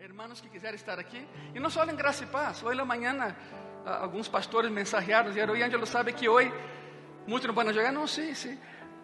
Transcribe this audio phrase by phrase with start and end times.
[0.00, 1.26] hermanos que quiserem estar aqui.
[1.54, 2.62] E não só em Graça e Paz.
[2.62, 3.34] Hoje na manhã,
[3.84, 6.52] alguns pastores mensajearam, disseram, e Angelo sabe que hoje
[7.26, 7.92] muitos não vão jogar.
[7.92, 8.58] Não, sim, sim.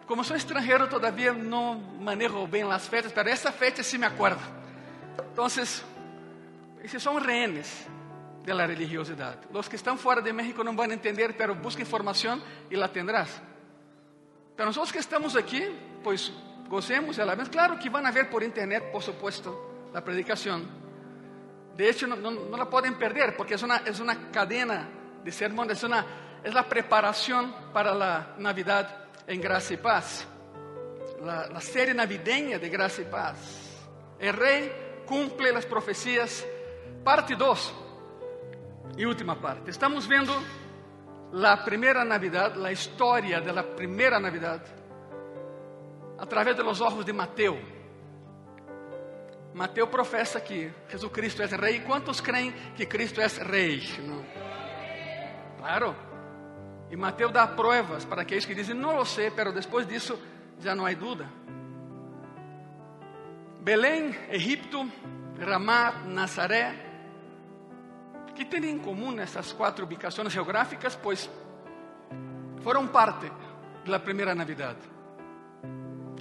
[0.07, 4.41] Como sou estrangeiro, todavia não manejo bem as feitas, mas essa feita sim me acordo.
[5.31, 5.83] Então, esses
[6.99, 7.87] são rehenes
[8.45, 9.39] da religiosidade.
[9.51, 13.41] Os que estão fora de México não vão entender, pero busca informação e la tendrás.
[14.55, 16.31] Pero nós que estamos aqui, pois
[16.69, 17.49] gocemos, alabemos.
[17.49, 19.57] Claro que vão ver por internet, por supuesto,
[19.93, 20.84] a predicação.
[21.75, 24.87] De hecho, não, não, não la podem perder, porque é uma, é uma cadena
[25.23, 26.05] de sermões, é, uma,
[26.43, 28.87] é a preparação para a Navidad
[29.27, 30.25] em graça e paz.
[31.19, 33.37] La, la série navideña de graça e paz.
[34.19, 34.71] O rei
[35.05, 36.45] cumple as profecias,
[37.03, 37.73] parte 2
[38.97, 39.69] e última parte.
[39.69, 40.31] Estamos vendo
[41.33, 44.61] a primeira Navidad, a história da primeira Navidad,
[46.17, 47.74] através dos olhos de Mateus.
[49.55, 51.79] Mateus professa que Jesus Cristo é rei.
[51.79, 53.81] Quantos creem que Cristo é rei?
[54.05, 54.25] Não.
[55.57, 55.95] Claro.
[56.91, 60.19] E Mateus dá provas para aqueles que dizem, não lo sei, pero depois disso
[60.59, 61.29] já não há dúvida.
[63.61, 64.91] Belém, Egipto,
[65.39, 66.75] Ramá, Nazaré.
[68.35, 70.97] que tem em comum essas quatro ubicações geográficas?
[70.97, 71.29] Pois
[72.61, 73.31] foram parte
[73.85, 74.75] da primeira Navidad.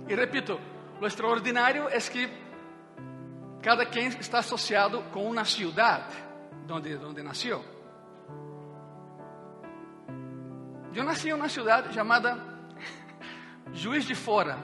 [0.08, 0.60] E repito,
[1.00, 2.43] o extraordinário é que
[3.64, 6.14] cada quem está associado com uma cidade
[6.70, 7.64] onde, onde nasceu.
[10.94, 12.38] Eu nasci em uma cidade chamada
[13.72, 14.58] Juiz de Fora,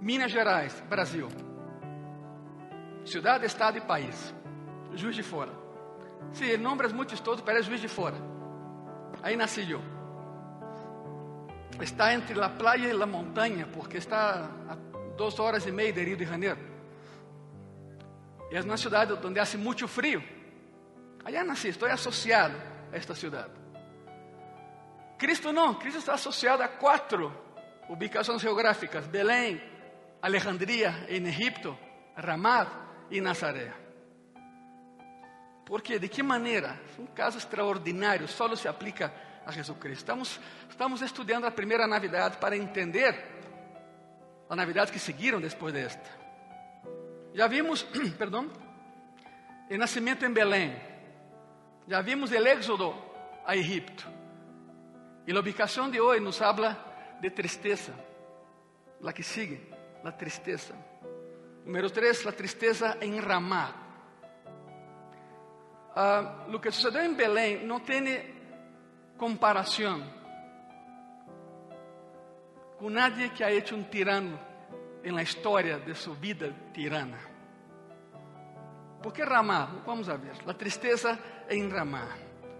[0.00, 1.28] Minas Gerais, Brasil.
[3.04, 4.34] Cidade, estado e país.
[4.94, 5.52] Juiz de Fora.
[6.32, 8.16] Sim, el nombre es muito chistoso, pero es Juiz de Fora.
[9.22, 9.82] Aí nasci eu.
[11.80, 14.74] Está entre a praia e a montanha, porque está a
[15.16, 16.75] duas horas e meia de Rio de Janeiro.
[18.50, 20.22] E é uma cidade onde hace muito frio.
[21.24, 22.56] Allá nasci, estou associado
[22.92, 23.52] a esta cidade.
[25.18, 27.32] Cristo não, Cristo está associado a quatro
[27.88, 29.60] ubicações geográficas: Belém,
[30.22, 31.76] Alejandria em Egipto,
[32.14, 32.66] Ramá
[33.10, 33.72] e Nazaré.
[35.64, 36.80] Porque de que maneira?
[36.98, 39.12] Um caso extraordinário, só se aplica
[39.44, 39.98] a Jesus Cristo.
[40.02, 40.40] Estamos,
[40.70, 43.16] estamos estudando a primeira Navidade para entender
[44.48, 46.25] a Navidade que seguiram depois desta.
[47.36, 47.82] Já vimos,
[48.16, 48.50] perdão,
[49.70, 50.74] o nascimento em Belém.
[51.86, 52.94] Já vimos o êxodo
[53.44, 54.08] a Egipto.
[55.26, 56.78] E a ubicação de hoje nos habla
[57.20, 57.92] de tristeza.
[59.02, 59.60] La que sigue,
[60.02, 60.74] la tristeza.
[61.66, 63.74] Número 3, la tristeza em Ramá.
[65.90, 68.34] Uh, lo que sucedeu em Belém não tem
[69.18, 70.02] comparação
[72.78, 74.40] com nadie que ha hecho um tirano
[75.14, 77.18] la história de sua vida tirana.
[79.02, 79.82] Por que Ramá?
[79.86, 80.36] Vamos a ver.
[80.46, 81.18] A tristeza
[81.48, 82.08] em Ramá.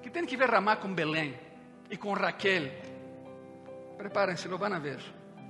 [0.03, 1.47] que tem que ver Ramá com Belém?
[1.91, 2.71] e com Raquel.
[3.97, 5.01] Prepárense, lo van a ver.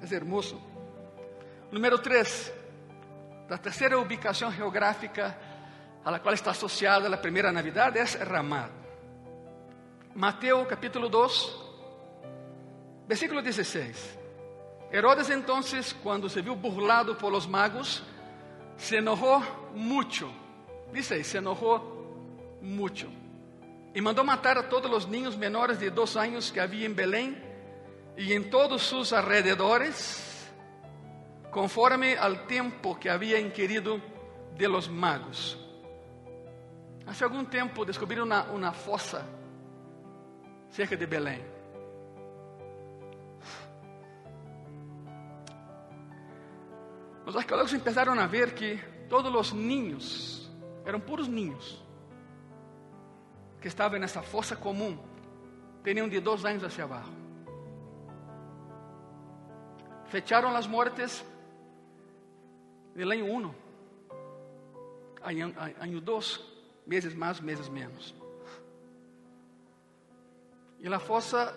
[0.01, 0.61] É hermoso.
[1.71, 2.53] Número 3.
[3.51, 5.37] A terceira ubicação geográfica
[6.05, 8.71] a la qual está associada a primeira Navidad é Ramá.
[10.15, 11.57] Mateus capítulo 2,
[13.07, 14.19] versículo 16.
[14.93, 18.03] Herodes entonces, quando se viu burlado por los magos,
[18.77, 19.43] se enojou
[19.75, 20.31] mucho.
[20.93, 23.09] Dice se enojou mucho
[23.97, 27.35] e mandou matar a todos os niños menores de dois anos que havia em Belém
[28.15, 30.53] e em todos seus alrededores,
[31.51, 33.99] conforme al tempo que havia inquirido
[34.55, 35.59] de los magos.
[37.07, 39.27] Há algum tempo descobriram uma, uma fossa
[40.69, 41.56] cerca de Belém.
[47.27, 48.79] Os arqueólogos começaram a ver que
[49.09, 50.49] todos os ninhos
[50.85, 51.85] eram puros ninhos
[53.61, 54.97] que estavam nessa fossa comum
[55.83, 57.13] tinham de dois anos hacia abaixo.
[60.07, 61.25] Fecharam as mortes
[62.95, 63.55] del año 1,
[65.81, 66.41] año 2,
[66.87, 68.15] meses mais, meses menos.
[70.79, 71.53] E a fossa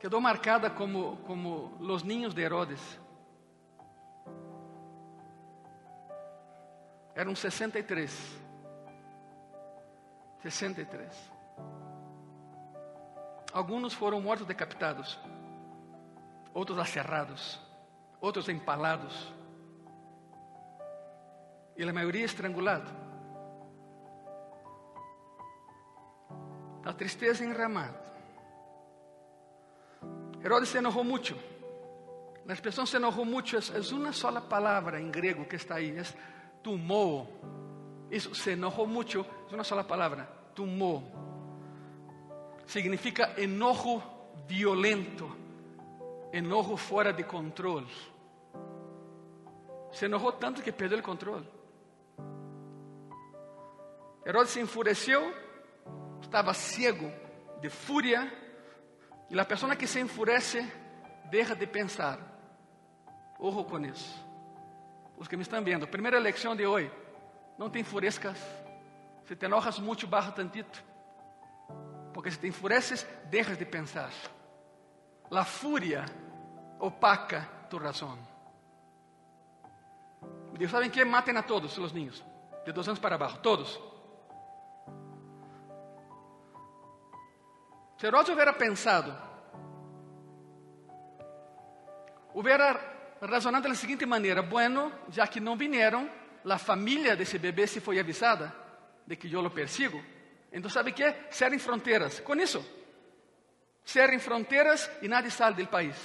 [0.00, 3.05] quedou marcada como, como os ninhos de Herodes.
[7.16, 8.12] Eram 63.
[10.42, 11.32] 63.
[13.54, 15.18] Alguns foram mortos decapitados,
[16.52, 17.58] outros acerrados,
[18.20, 19.32] outros empalados,
[21.74, 22.90] e a maioria estrangulado.
[26.84, 27.98] A tristeza enramada.
[30.44, 31.34] Herodes se enojou muito.
[32.46, 35.96] A expressão se enojou muito é, é uma sola palavra em grego que está aí,
[35.98, 36.35] é
[36.66, 37.28] tomó.
[38.10, 41.04] Eso se enojó mucho, es una sola palabra, tomó.
[42.66, 44.02] Significa enojo
[44.48, 45.28] violento,
[46.32, 47.86] enojo fuera de control.
[49.92, 51.48] Se enojó tanto que perdió el control.
[54.24, 55.20] Herodes se enfureció,
[56.20, 57.08] estaba ciego
[57.62, 58.28] de furia,
[59.30, 60.68] y la persona que se enfurece
[61.30, 62.18] deja de pensar.
[63.38, 64.25] Ojo con eso.
[65.16, 66.90] Os que me estão vendo, primeira lecção de hoje:
[67.58, 68.38] não te enfureças.
[69.24, 70.82] Se te enojas muito, barra tantito.
[72.12, 74.10] Porque se te enfureces, dejas de pensar.
[75.30, 76.04] La fúria
[76.78, 78.16] opaca tu razão.
[80.56, 81.04] Deus, ¿saben qué?
[81.04, 82.24] Maten a todos os niños,
[82.64, 83.78] de dois anos para abaixo, todos.
[87.98, 89.14] Se Herodes hubiera pensado,
[92.32, 96.10] hubiera razonado de la seguinte maneira: bueno, já que não vieram,
[96.44, 98.54] a família desse bebê se foi avisada
[99.06, 100.02] de que eu lo persigo.
[100.52, 101.14] Então, sabe que?
[101.30, 102.20] Cerrem fronteiras.
[102.20, 102.64] Com isso,
[103.84, 105.96] cerrem fronteiras e nadie sai do país.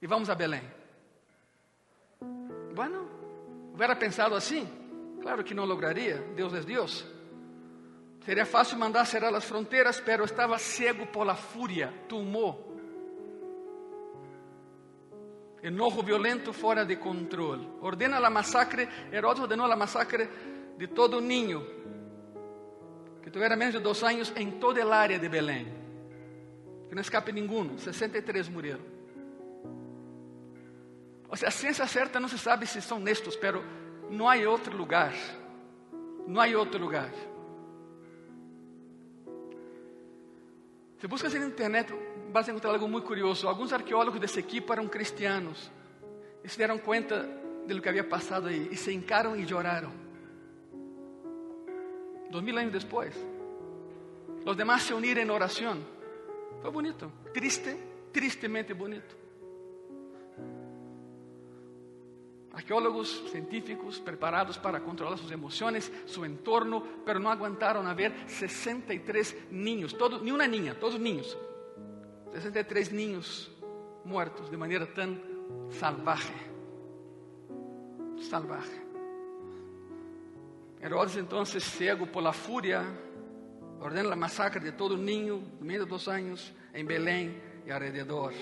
[0.00, 0.62] E vamos a Belém.
[2.74, 3.08] Bueno,
[3.72, 4.66] hubiera pensado assim?
[5.20, 6.16] Claro que não lograria.
[6.34, 7.04] Deus é Deus.
[8.24, 12.71] Seria fácil mandar cerrar as fronteiras, pero estava cego por la fúria, tomou.
[15.62, 17.68] Enojo violento fora de controle.
[17.80, 20.28] Ordena a massacre, Herodes ordenou a massacre
[20.76, 21.64] de todo niño
[23.22, 25.72] que tivera menos de dois anos em toda a área de Belém.
[26.88, 27.78] Que não escape nenhum.
[27.78, 28.84] 63 morreram.
[31.28, 33.64] Ou seja, a ciência certa não se sabe se são nestos, pero
[34.10, 35.14] não há outro lugar.
[36.26, 37.10] Não há outro lugar.
[41.02, 41.92] Se buscas na internet,
[42.30, 43.48] vas a encontrar algo muito curioso.
[43.48, 45.68] Alguns arqueólogos desse equipo eram cristianos
[46.44, 47.28] e se deram conta
[47.66, 49.92] de lo que havia passado aí e se encaram e choraram.
[52.30, 53.16] Dois mil anos depois,
[54.46, 55.84] os demais se uniram em oração.
[56.62, 57.76] Foi bonito, triste,
[58.12, 59.21] tristemente bonito.
[62.54, 69.50] Arqueólogos científicos preparados para controlar sus emociones, su entorno, pero no aguantaron a ver 63
[69.50, 71.38] niños, ni una niña, todos niños.
[72.32, 73.50] 63 niños
[74.04, 75.22] muertos de manera tan
[75.70, 76.34] salvaje.
[78.28, 78.82] Salvaje.
[80.80, 82.84] Herodes entonces, ciego por la furia,
[83.80, 88.34] ordena la masacre de todo niño de menos de dos años en Belén y alrededor.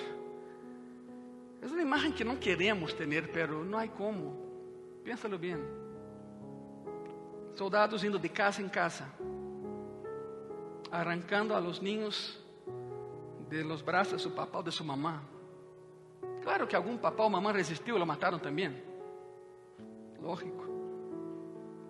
[1.63, 4.51] É uma imagem que não queremos ter, pero não há como.
[5.05, 5.59] Piénsalo bem.
[7.55, 9.07] Soldados indo de casa em casa,
[10.91, 12.39] arrancando a los niños
[13.51, 15.23] de los braços de su papá ou de su mamá.
[16.43, 18.83] Claro que algum papá ou mamá resistiu lo mataram também.
[20.19, 20.65] Lógico.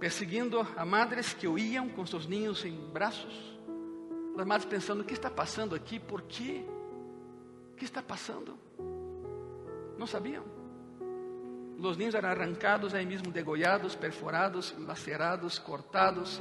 [0.00, 3.58] Perseguindo a madres que huíam com seus ninhos em braços.
[4.36, 6.00] As madres pensando: o que está passando aqui?
[6.00, 6.64] Por quê?
[7.72, 8.58] O que está passando?
[10.00, 10.42] Não sabiam.
[11.78, 16.40] Os niños eram arrancados aí mesmo, degollados, perforados, lacerados, cortados,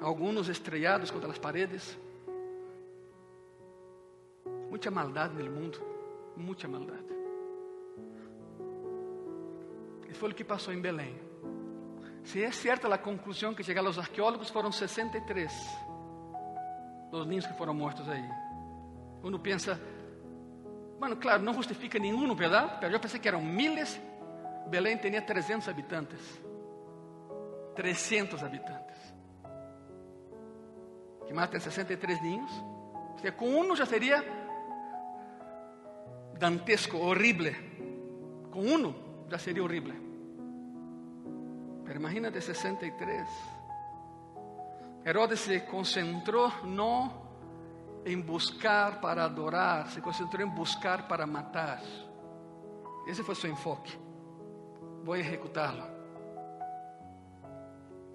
[0.00, 1.96] alguns estrellados contra as paredes.
[4.68, 5.78] Muita maldade no mundo,
[6.36, 7.06] muita maldade.
[10.08, 11.14] E foi o que passou em Belém.
[12.24, 15.52] Se é certa a conclusão que chegaram os arqueólogos, foram 63
[17.12, 18.28] os ninhos que foram mortos aí.
[19.22, 19.80] Uno pensa,
[20.98, 22.78] Bueno, claro, não justifica nenhum, verdade?
[22.80, 24.00] Pero eu pensei que eram miles.
[24.68, 26.40] Belém tinha 300 habitantes.
[27.76, 29.14] 300 habitantes.
[31.26, 32.50] Que matem 63 ninhos.
[33.14, 34.24] O sea, com um já seria
[36.38, 37.54] dantesco, horrível.
[38.50, 38.94] Com um
[39.28, 39.94] já seria horrível.
[41.84, 43.28] Pero imagínate 63.
[45.04, 47.27] Herodes se concentrou no
[48.04, 51.82] em buscar para adorar, se concentrou em buscar para matar.
[53.06, 53.98] Esse foi seu enfoque.
[55.02, 55.82] Vou executá-lo.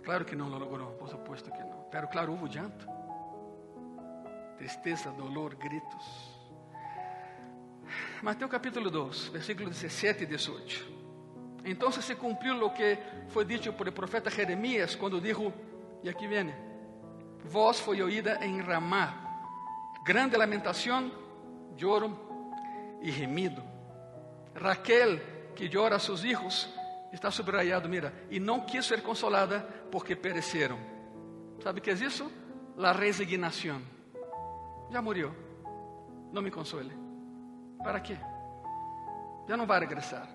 [0.03, 1.85] Claro que não lo logrou, por supuesto que não.
[1.89, 2.85] Pero claro, houve llanto,
[4.57, 6.33] tristeza, dolor, gritos.
[8.21, 10.93] Mateus capítulo 2, versículo 17 e 18.
[11.65, 12.97] Então se cumpriu o que
[13.29, 15.53] foi dito por o profeta Jeremias, quando dijo,
[16.03, 16.53] e aqui vem:
[17.45, 19.22] Voz foi oída em Ramá,
[20.03, 21.11] grande lamentação,
[21.77, 23.63] lloro e gemido.
[24.55, 25.19] Raquel,
[25.55, 26.69] que llora a seus hijos,
[27.11, 30.77] está subrayado, mira, e não quis ser consolada porque pereceram.
[31.61, 32.29] ¿Sabe o que é isso?
[32.75, 33.81] La resignação.
[34.91, 35.33] Já morreu.
[36.31, 36.91] Não me console.
[37.83, 38.17] ¿Para quê?
[39.47, 40.27] Já não vai regressar.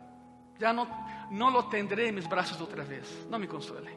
[0.59, 0.87] Ya no,
[1.31, 3.27] no lo tendré en mis brazos otra vez.
[3.29, 3.97] No me consuele.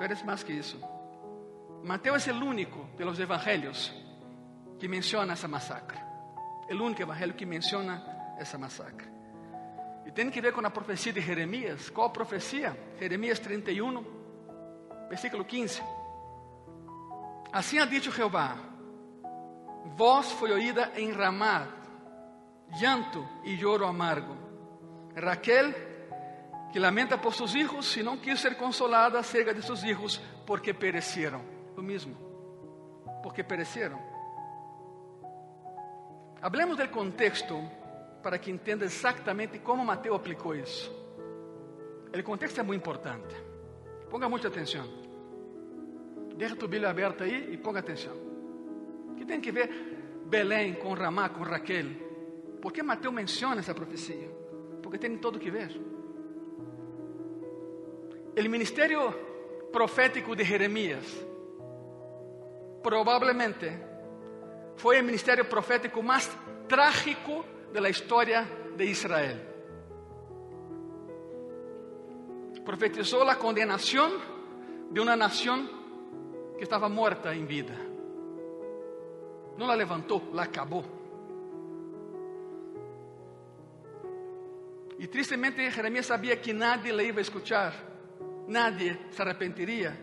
[0.00, 0.78] Es más que eso.
[1.84, 3.92] Mateo es el único de los evangelios
[4.80, 6.00] que menciona esa masacre.
[6.66, 9.12] El único evangelio que menciona esa masacre.
[10.06, 11.90] E tem que ver com a profecia de Jeremias.
[11.90, 12.74] Qual profecia?
[12.98, 14.02] Jeremias 31,
[15.10, 15.82] versículo 15.
[17.52, 18.56] Assim ha dicho Jeová:
[19.94, 21.68] Voz foi oída em Ramá,
[22.80, 24.34] llanto e lloro amargo.
[25.14, 25.74] Raquel,
[26.72, 30.72] que lamenta por seus hijos, e não quis ser consolada acerca de seus hijos, porque
[30.72, 31.53] pereceram.
[31.76, 32.16] O mesmo,
[33.22, 33.98] porque pereceram.
[36.40, 37.56] Hablemos del contexto
[38.22, 40.92] para que entenda exatamente como Mateus aplicou isso.
[42.16, 43.34] O contexto é muito importante.
[44.08, 44.86] Ponga muita atenção.
[46.36, 48.14] Deixa tu Bíblia aberta aí e ponga atenção.
[49.10, 49.68] O que tem que ver
[50.26, 51.86] Belém com Ramá, com Raquel?
[52.60, 54.30] Por que Mateus menciona essa profecia?
[54.82, 55.70] Porque tem todo que ver.
[58.36, 59.12] O ministério
[59.72, 61.04] profético de Jeremias
[62.84, 63.72] provavelmente
[64.76, 66.28] foi o ministério profético mais
[66.68, 68.44] trágico de la historia
[68.76, 69.40] de Israel.
[72.62, 74.12] Profetizó la condenación
[74.90, 75.68] de una nación
[76.56, 77.74] que estaba muerta en vida.
[79.56, 80.84] No la levantó, la acabó.
[84.98, 87.72] Y tristemente Jeremías sabía que nadie le iba a escuchar,
[88.48, 89.96] nadie se arrepentiría.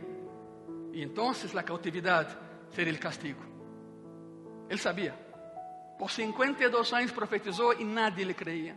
[0.93, 3.41] Y entonces la cautividad sería el castigo.
[4.69, 5.15] Él sabía.
[5.99, 8.75] Por 52 anos profetizou e nadie lhe creia.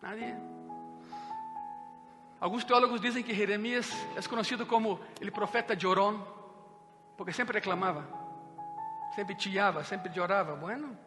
[0.00, 0.34] Nadie.
[2.40, 6.18] Alguns teólogos dizem que Jeremias é conhecido como o profeta de Orón,
[7.16, 8.02] porque sempre reclamava,
[9.14, 10.56] sempre chiava, sempre chorava.
[10.56, 10.98] Bueno,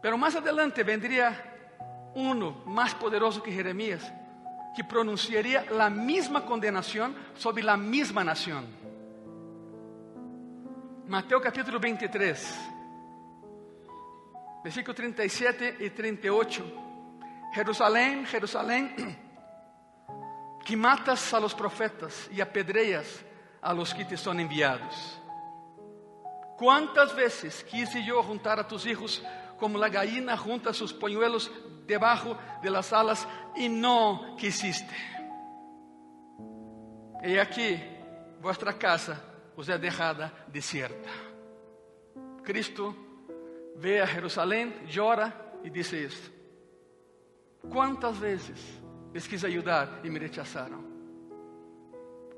[0.00, 1.34] pero mais adelante vendria
[2.14, 4.02] uno mais poderoso que Jeremias,
[4.76, 8.83] que pronunciaria a mesma condenação sobre a mesma nação.
[11.06, 12.74] Mateus capítulo 23
[14.64, 16.64] versículo 37 y 38.
[17.52, 19.18] Jerusalén, Jerusalén,
[20.64, 23.22] que matas a los profetas y apedreas
[23.60, 25.20] a los que te son enviados.
[26.56, 29.22] ¿Cuántas veces quise yo juntar a tus hijos
[29.58, 31.52] como la gallina junta sus polluelos
[31.86, 34.94] debajo de las alas y no quisiste?
[37.22, 37.82] He aquí,
[38.40, 41.08] vuestra casa os é dejada desierta.
[42.42, 42.94] Cristo
[43.76, 45.32] vê a Jerusalém, chora
[45.62, 46.32] e diz isso.
[47.70, 48.82] Quantas vezes
[49.12, 50.84] les quis ajudar e me rechazaram?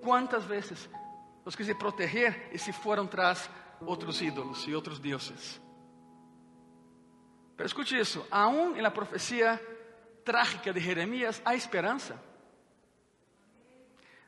[0.03, 0.89] Quantas vezes
[1.45, 5.61] os quis proteger e se foram tras outros ídolos e outros deuses?
[7.57, 9.59] Pero escute isso, aún na profecia
[10.25, 12.21] trágica de Jeremias há esperança.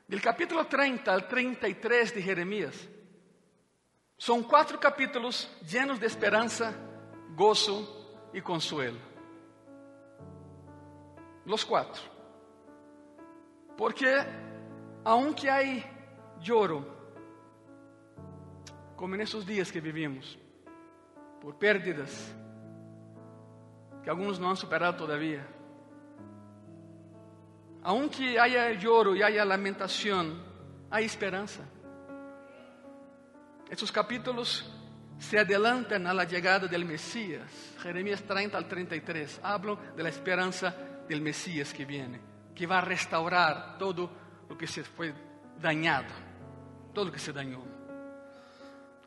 [0.08, 2.88] Del capítulo 30 al 33 de Jeremias,
[4.16, 6.74] são quatro capítulos llenos de esperança
[7.36, 8.98] gozo y consuelo.
[11.44, 12.02] Los cuatro.
[13.76, 14.08] Porque
[15.04, 15.84] aunque hay
[16.40, 16.86] lloro,
[18.96, 20.38] como en esos días que vivimos,
[21.38, 22.34] por pérdidas
[24.02, 25.46] que algunos no han superado todavía,
[27.88, 30.42] aunque haya lloro y haya lamentación,
[30.90, 31.62] hay esperanza.
[33.70, 34.70] Estos capítulos
[35.18, 37.50] se adelantan a la llegada del Mesías.
[37.82, 40.74] Jeremías 30 al 33 hablo de la esperanza
[41.08, 42.20] del Mesías que viene,
[42.54, 44.10] que va a restaurar todo
[44.50, 45.14] lo que se fue
[45.58, 46.12] dañado,
[46.92, 47.64] todo lo que se dañó.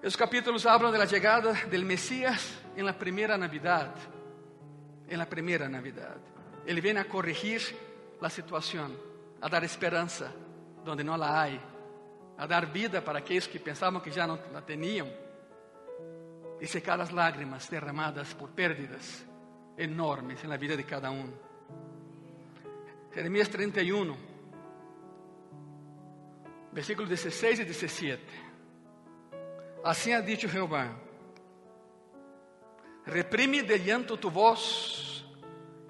[0.02, 3.94] Esos capítulos hablan de la llegada del Mesías en la primera Navidad,
[5.08, 6.18] en la primera Navidad.
[6.66, 7.91] Él viene a corregir
[8.22, 8.96] la situación,
[9.42, 10.32] a dar esperanza
[10.86, 11.60] donde no la hay,
[12.38, 15.12] a dar vida para aquellos que pensaban que ya no la tenían
[16.62, 19.26] e secar as lágrimas derramadas por pérdidas
[19.76, 21.28] enormes na vida de cada um.
[23.12, 24.16] Jeremias 31,
[26.72, 28.22] versículos 16 e 17.
[29.84, 30.96] Assim ha dicho Jeová:
[33.08, 35.26] Reprime de llanto tu voz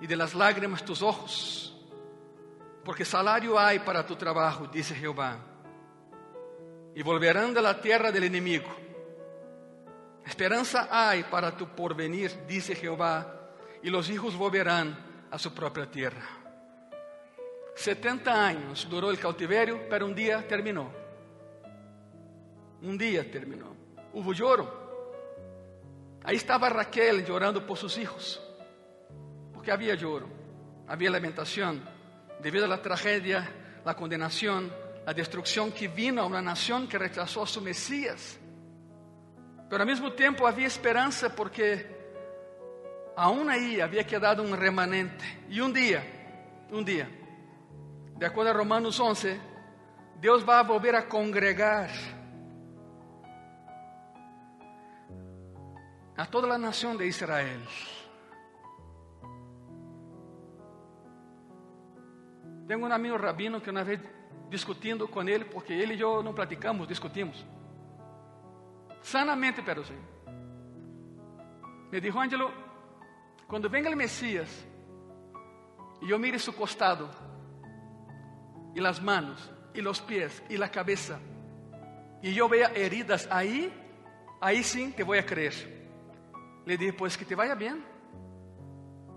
[0.01, 1.60] e de las lágrimas tus ojos,
[2.83, 5.37] porque salário há para tu trabalho, dice Jeová,
[6.95, 8.81] e volverão de la tierra del enemigo
[10.25, 13.25] Esperança há para tu porvenir, dice Jeová,
[13.83, 14.95] e los hijos volverán
[15.31, 16.21] a su propia tierra.
[17.75, 20.91] 70 anos durou o cautiverio, pero um dia terminou.
[22.81, 23.75] Um dia terminou.
[24.13, 24.69] Hubo lloro.
[26.23, 28.39] Aí estava Raquel llorando por seus hijos,
[29.53, 30.29] porque havia lloro.
[30.87, 31.81] había lamentación
[32.41, 33.49] debido a la tragedia,
[33.85, 34.71] la condenación,
[35.05, 38.39] la destrucción que vino a una nación que rechazó a su Mesías.
[39.69, 41.85] Pero al mismo tiempo había esperanza porque
[43.15, 45.23] aún ahí había quedado un remanente.
[45.49, 46.03] Y un día,
[46.71, 47.09] un día,
[48.17, 49.39] de acuerdo a Romanos 11,
[50.19, 51.89] Dios va a volver a congregar
[56.17, 57.61] a toda la nación de Israel.
[62.67, 63.99] Tengo un amigo rabino que una vez
[64.49, 67.45] discutindo con él, porque él y yo no platicamos, discutimos.
[69.01, 69.93] Sanamente, pero sí.
[71.91, 72.51] Me dijo, Ángelo,
[73.47, 74.65] cuando venga el Mesías
[76.01, 77.09] y yo mire su costado,
[78.73, 81.19] y las manos, y los pies, y la cabeza,
[82.21, 83.73] y yo vea heridas ahí,
[84.39, 85.53] ahí sí te voy a creer.
[86.65, 87.83] Le dije, pues que te vaya bien.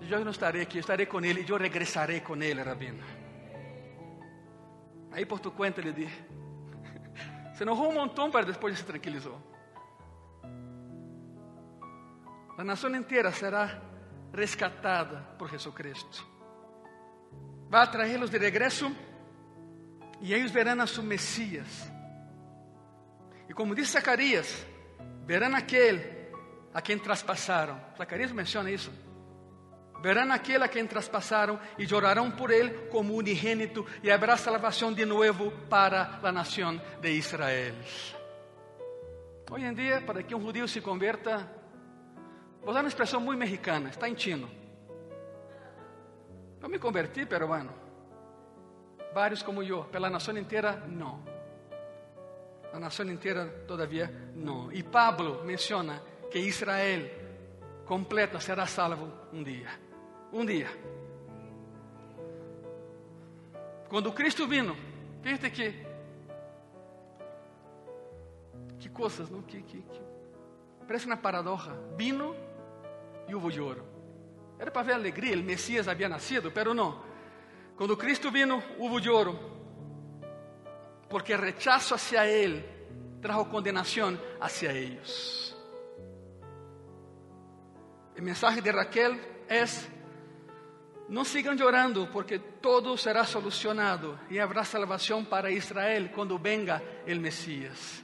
[0.09, 3.24] Yo no estaré aquí, estaré con él y yo regresaré con él, rabino.
[5.15, 6.27] Ahí por tu cuenta le dije.
[7.57, 9.41] Se enojó un montón, pero después se tranquilizó.
[12.59, 13.81] La nación entera será
[14.33, 16.19] rescatada por Jesucristo.
[17.73, 18.91] Va a traerlos de regreso
[20.21, 21.93] y ellos verán a su Mesías.
[23.49, 24.67] Y como dice Zacarías,
[25.25, 26.29] verán aquel
[26.73, 27.81] a quien traspasaron.
[27.97, 28.91] Zacarías menciona eso.
[30.05, 35.07] Verán aquel a quien traspasaron y llorarán por él como unigénito y habrá salvación de
[35.07, 37.75] nuevo para la nación de Israel.
[39.51, 41.49] Hoy en día, para que un judío se convierta,
[42.61, 44.51] Vou usar uma expressão muito mexicana, está em chino.
[46.63, 47.71] Eu me converti, pero bueno,
[49.13, 51.23] vários como eu, pela nação inteira, não.
[52.73, 54.73] A nação inteira, todavia, não.
[54.73, 57.03] E Pablo menciona que Israel
[57.85, 59.84] completa será salvo um dia.
[60.35, 60.69] Um dia.
[63.89, 64.77] Quando Cristo vino,
[65.23, 65.95] fíjate que
[68.81, 69.43] que coisas, não?
[69.43, 70.01] Que, que, que
[70.87, 71.73] parece uma paradoxa.
[71.97, 72.35] Vino
[73.29, 73.85] e hubo lloro.
[74.59, 77.01] Era para ver alegria, o Messias havia nascido, pero não.
[77.77, 79.39] Quando Cristo vino, hubo lloro,
[81.09, 82.75] porque rechazo hacia Él
[83.23, 85.57] trajo condenação hacia ellos.
[88.19, 89.15] O mensaje de Raquel
[89.49, 89.65] é:
[91.09, 97.21] não sigam llorando, porque todo será solucionado e habrá salvação para Israel quando venga o
[97.21, 98.03] Messias.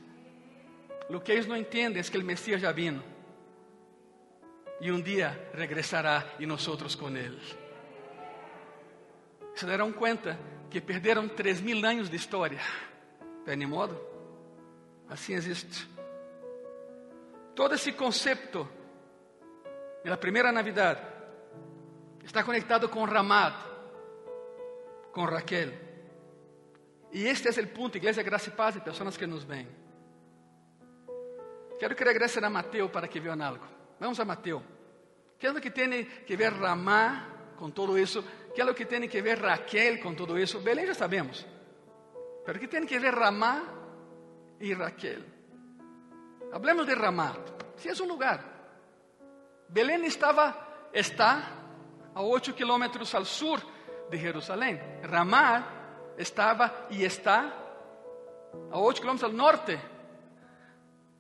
[1.09, 3.03] Lo que eles não entendem é que o Messias já vino
[4.81, 7.39] y un día regresará y nosotros con Él.
[9.55, 10.39] Se darán cuenta
[10.71, 12.61] que perderam três mil anos de história.
[13.45, 14.01] Pero ni modo,
[15.09, 15.87] assim existe.
[17.55, 18.69] Todo esse conceito
[20.05, 20.97] da primeira Navidad
[22.31, 23.53] está conectado com Ramad,
[25.11, 25.73] com Raquel.
[27.11, 29.67] E este é o ponto, Igreja Graça e Paz e pessoas que nos veem.
[31.77, 33.67] Quero que regresen a Mateo para que vejam algo.
[33.99, 34.63] Vamos a Mateo.
[35.41, 38.23] ¿Qué es lo que tiene que ver Ramá con todo eso?
[38.55, 40.63] ¿Qué es lo que tiene que ver Raquel con todo eso?
[40.63, 41.45] Belén ya sabemos.
[42.47, 43.65] Pero ¿qué tiene que ver Ramá
[44.61, 45.25] y Raquel?
[46.53, 47.35] Hablemos de Ramá.
[47.75, 48.41] Si sí, es un lugar.
[49.69, 51.60] Belén estaba, está
[52.15, 53.61] a 8 kilómetros al sur
[54.11, 55.01] de Jerusalén.
[55.03, 57.55] Ramá estaba y está
[58.71, 59.81] a 8 kilómetros al norte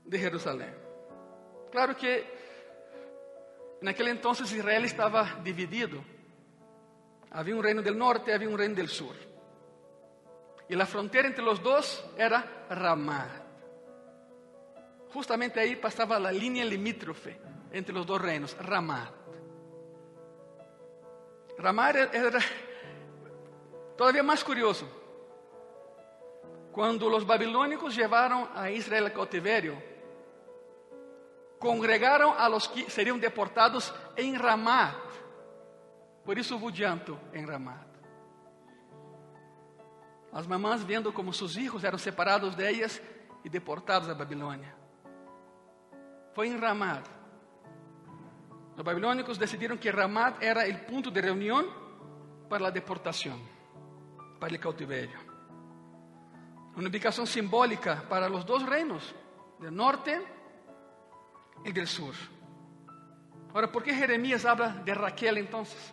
[0.04, 0.74] de Jerusalén.
[1.70, 2.40] Claro que
[3.80, 6.04] Naquele entonces Israel estava dividido.
[7.30, 9.14] Havia um reino del norte, havia um reino del sur.
[10.68, 13.26] E a fronteira entre os dois era Ramá.
[15.12, 17.36] Justamente aí passava a linha limítrofe
[17.72, 19.10] entre os dois reinos, Ramá.
[21.60, 22.38] Ramá era,
[23.96, 24.88] todavía mais curioso.
[26.72, 29.80] Quando os babilônicos levaram a Israel ao cautiverio,
[31.58, 34.96] congregaram a los que seriam deportados em Ramat.
[36.24, 37.90] Por isso hubo llanto em Ramat.
[40.32, 43.02] As mamãs vendo como seus filhos eram separados de ellas
[43.44, 44.74] e deportados a Babilônia.
[46.32, 47.19] Foi em Ramat.
[48.80, 51.68] Os babilônicos decidiram que Ramat era o ponto de reunião
[52.48, 53.38] para a deportação,
[54.40, 55.20] para o cautiverio.
[56.74, 59.14] Uma ubicação simbólica para os dois reinos,
[59.58, 60.18] do norte
[61.62, 62.14] y del sur.
[63.52, 65.92] Ahora, ¿por qué Jeremías habla de Raquel entonces?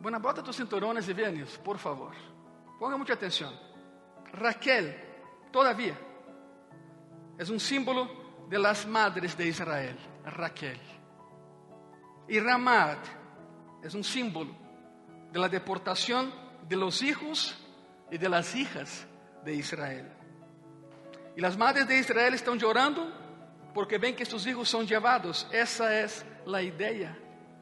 [0.00, 2.14] Bueno, bota tus cinturones y vean por favor.
[2.78, 3.52] Ponga mucha atención.
[4.32, 4.96] Raquel,
[5.52, 5.98] todavía,
[7.36, 9.96] es un símbolo de las madres de Israel.
[10.24, 10.78] Raquel.
[12.28, 12.98] Y Ramad
[13.82, 14.54] es un símbolo
[15.32, 16.32] de la deportación
[16.68, 17.56] de los hijos
[18.10, 19.06] y de las hijas
[19.44, 20.12] de Israel.
[21.36, 23.10] Y las madres de Israel están llorando
[23.72, 25.46] porque ven que sus hijos son llevados.
[25.52, 27.16] Esa es la idea.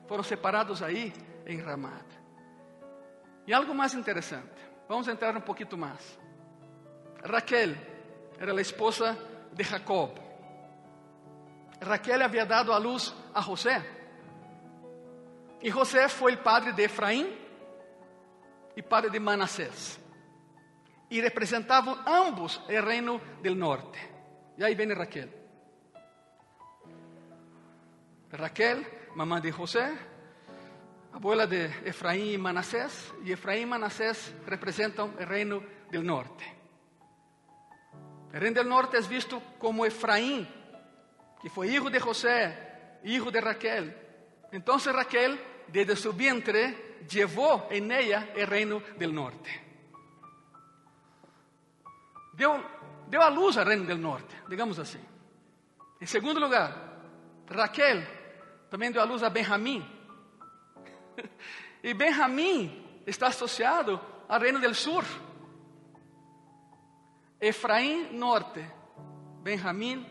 [0.09, 1.13] Fueron separados ahí
[1.45, 2.07] en Ramat.
[3.47, 4.61] Y algo más interesante.
[4.89, 6.19] Vamos a entrar un poquito más.
[7.23, 7.77] Raquel
[8.41, 9.17] era la esposa
[9.53, 10.26] de Jacob.
[11.81, 13.83] Raquel había dado a luz a José.
[15.61, 17.27] Y José el padre de Efraín
[18.75, 19.99] y padre de Manasés.
[21.09, 23.99] Y representaban ambos el reino del norte.
[24.59, 25.33] Y ahí viene Raquel.
[28.33, 29.89] Raquel, mamá de José,
[31.13, 33.13] abuela de Efraín y Manasés.
[33.25, 36.45] Y Efraín y Manasés representan el reino del norte.
[38.33, 40.47] El reino del norte es visto como Efraín,
[41.41, 43.97] que fue hijo de José, hijo de Raquel.
[44.53, 49.63] Entonces Raquel, desde su vientre, llevó en ella el reino del norte.
[52.33, 52.53] Deu,
[53.09, 54.99] deu a luz al reino del norte, digamos así.
[55.99, 57.01] En segundo lugar,
[57.49, 58.07] Raquel
[58.71, 59.83] também deu a luz a Benjamim.
[61.83, 65.05] E Benjamim está associado ao reino del sur.
[67.41, 68.65] Efraim, norte.
[69.43, 70.05] Benjamim,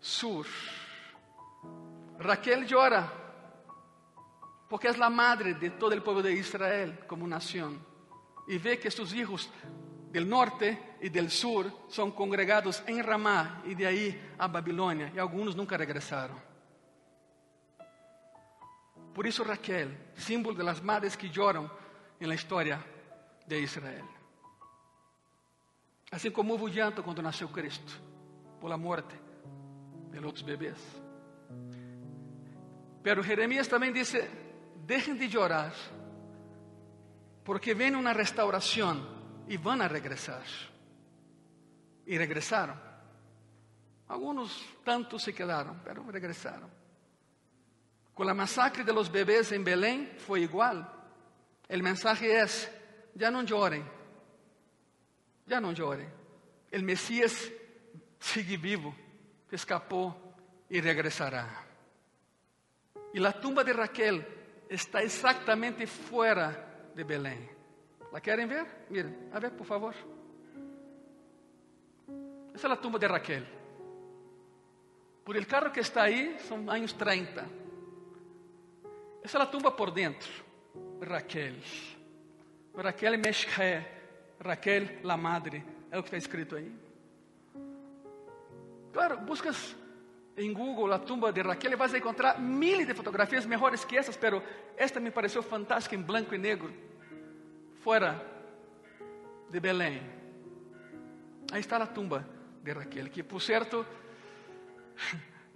[0.00, 0.46] sur.
[2.18, 3.10] Raquel llora
[4.68, 7.84] porque es la madre de todo el pueblo de Israel como nación
[8.46, 9.50] y ve que sus hijos
[10.10, 15.18] del norte y del sur son congregados en Ramá y de ahí a Babilonia y
[15.18, 16.38] algunos nunca regresaron.
[19.14, 21.68] Por isso Raquel, símbolo de las madres que lloram
[22.18, 22.84] en la historia
[23.46, 24.04] de Israel.
[26.12, 27.92] Assim como houve llanto quando nasceu Cristo,
[28.60, 29.29] por la muerte
[30.10, 30.78] de outros bebês.
[33.02, 34.20] Pero Jeremias também disse:
[34.84, 35.72] Deixem de llorar,
[37.44, 40.46] porque vem uma restauração e vão a regressar.
[42.06, 42.78] E regressaram.
[44.08, 46.70] Alguns tantos se quedaram, pero regressaram.
[48.12, 50.76] Com a massacre de los bebês em Belém foi igual.
[51.68, 52.44] O mensaje é:
[53.16, 53.84] já não chorem,
[55.46, 56.08] já não chorem.
[56.72, 57.50] O Messias
[58.18, 58.94] sigue vivo,
[59.50, 60.14] escapou
[60.68, 61.66] e regressará.
[63.12, 64.24] E a tumba de Raquel
[64.68, 67.48] está exatamente fora de Belém.
[68.12, 68.86] ¿La querem ver?
[68.90, 69.94] Miren, a ver, por favor.
[72.54, 73.46] Essa é a tumba de Raquel.
[75.24, 77.46] Por el carro que está aí, são anos 30.
[79.22, 80.30] Essa é a tumba por dentro.
[81.00, 81.54] Raquel.
[82.74, 83.86] Raquel Meshché.
[84.40, 85.64] Raquel, la madre.
[85.90, 86.89] É o que está escrito aí.
[88.92, 89.76] Claro, buscas
[90.36, 94.16] em Google a tumba de Raquel e vas encontrar miles de fotografias melhores que essas,
[94.16, 94.42] pero
[94.76, 96.72] esta me pareceu fantástica em branco e negro,
[97.82, 98.24] fora
[99.50, 100.00] de Belém.
[101.52, 102.26] Aí está a tumba
[102.62, 103.84] de Raquel, que por certo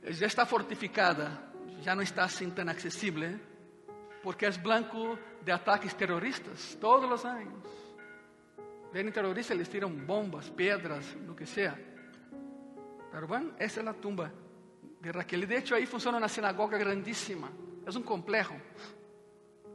[0.03, 1.41] já está fortificada,
[1.81, 3.39] já não está assim tão acessível,
[4.23, 7.85] porque é branco de ataques terroristas todos os anos.
[8.93, 11.94] Vêm terroristas, eles tiram bombas, pedras, lo que seja.
[13.15, 14.33] Pero bueno, essa é a tumba
[15.01, 15.47] de Raquel.
[15.47, 17.49] De hecho, aí funciona uma sinagoga grandíssima.
[17.87, 18.55] É um complexo.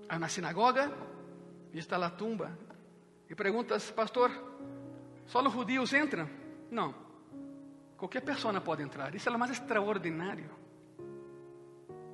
[0.09, 0.91] Há uma sinagoga
[1.71, 2.51] e está a tumba.
[3.29, 4.29] E perguntas, pastor,
[5.25, 6.29] os judíos entram?
[6.69, 6.93] Não.
[7.95, 9.15] Qualquer pessoa pode entrar.
[9.15, 10.49] Isso é o mais extraordinário.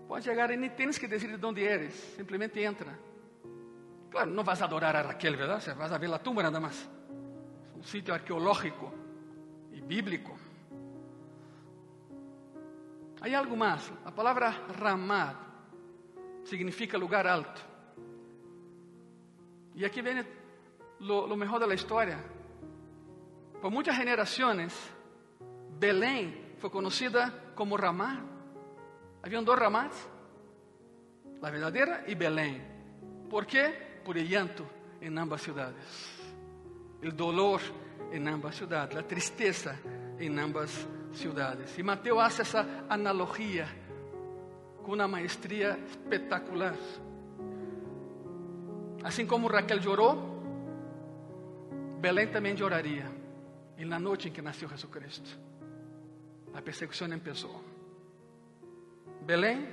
[0.07, 1.95] Pode chegar e nem tens que dizer de onde eres.
[2.15, 2.99] Simplesmente entra.
[4.11, 5.63] Claro, não vas adorar a Raquel, verdade?
[5.63, 6.88] Você vas a ver a tumba nada mais.
[7.73, 8.93] É um sítio arqueológico
[9.71, 10.35] e bíblico.
[13.25, 13.91] Hay algo más.
[14.05, 15.33] La palabra Ramad
[16.43, 17.59] significa lugar alto.
[19.73, 20.23] Y aquí viene
[20.99, 22.19] lo, lo, mejor de la historia.
[23.59, 24.79] Por muchas generaciones,
[25.79, 28.23] Belén fue conocida como Ramá.
[29.23, 30.07] Habían dos Ramás,
[31.41, 33.25] la verdadera y Belén.
[33.27, 34.01] ¿Por qué?
[34.05, 34.69] Por el llanto
[35.01, 35.83] en ambas ciudades.
[37.01, 37.59] El dolor
[38.11, 39.79] en ambas ciudades, la tristeza
[40.19, 41.78] en ambas ciudades ciudades.
[41.78, 43.67] E Mateus hace essa analogia
[44.84, 46.75] com uma maestria espetacular.
[49.04, 50.36] Assim como Raquel chorou,
[51.99, 53.06] Belém também choraria.
[53.78, 55.38] E na noite em que nasceu Jesucristo,
[56.54, 57.63] a perseguição começou.
[59.21, 59.67] Belém,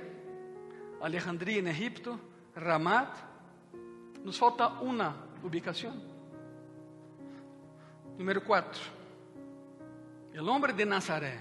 [0.99, 2.19] Alejandria em Egipto,
[2.55, 3.15] Ramat.
[4.23, 5.93] Nos falta uma ubicação.
[8.17, 9.02] Número 4.
[10.33, 11.39] El hombre de Nazaret.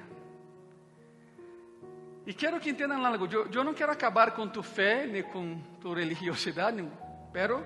[2.26, 3.26] Y quiero que entiendan algo.
[3.26, 6.88] Yo, yo no quiero acabar con tu fe ni con tu religiosidad, ni-
[7.32, 7.64] pero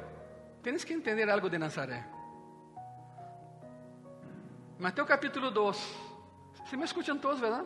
[0.63, 2.05] tienes que entender algo de Nazaret.
[4.79, 5.97] Mateo capítulo 2.
[6.71, 7.65] ¿Sí me escuchan todos, verdad?